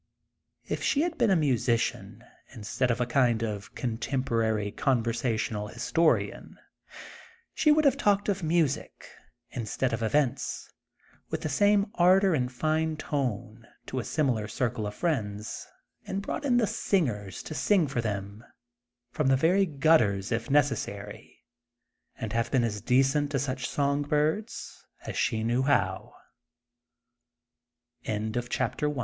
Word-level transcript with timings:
If 0.67 0.81
she 0.81 1.01
had 1.03 1.15
been 1.19 1.29
a 1.29 1.35
musician, 1.35 2.23
instead 2.55 2.89
of 2.89 2.99
a 2.99 3.05
kind 3.05 3.43
of 3.43 3.75
contemporary 3.75 4.71
conversational 4.71 5.67
his 5.67 5.83
torian, 5.91 6.55
she 7.53 7.71
would 7.71 7.85
have 7.85 7.97
talked 7.97 8.27
of 8.27 8.41
music, 8.41 9.07
in 9.51 9.67
stead 9.67 9.93
of 9.93 10.01
events, 10.01 10.73
with 11.29 11.41
the 11.41 11.49
same 11.49 11.91
ardor 11.93 12.33
and 12.33 12.51
fine 12.51 12.97
tone, 12.97 13.67
to 13.85 13.99
a 13.99 14.03
similar 14.03 14.47
circle 14.47 14.87
of 14.87 14.95
friends, 14.95 15.67
and 16.07 16.23
brought 16.23 16.45
in 16.45 16.57
the 16.57 16.65
singers, 16.65 17.43
to 17.43 17.53
sing 17.53 17.85
for 17.85 18.01
them, 18.01 18.43
from 19.11 19.27
the 19.27 19.37
very 19.37 19.67
gutters 19.67 20.31
if 20.31 20.49
necessary,*and 20.49 22.33
have 22.33 22.49
been 22.49 22.63
as 22.63 22.81
decent 22.81 23.29
to 23.29 23.37
such 23.37 23.69
song 23.69 24.03